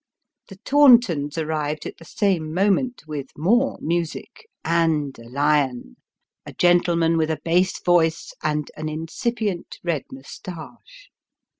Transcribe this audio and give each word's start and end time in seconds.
The 0.49 0.55
Tauntons 0.55 1.37
arrived 1.37 1.85
at 1.85 1.97
the 1.97 2.05
same 2.05 2.51
moment 2.51 3.03
with 3.05 3.27
more 3.37 3.77
music, 3.83 4.47
and 4.65 5.15
a 5.19 5.29
lion 5.29 5.95
a 6.43 6.53
gentleman 6.53 7.17
with 7.19 7.29
a 7.29 7.39
bass 7.45 7.79
voice 7.83 8.33
and 8.41 8.71
an 8.75 8.89
incipient 8.89 9.77
red 9.83 10.05
moustache. 10.11 11.11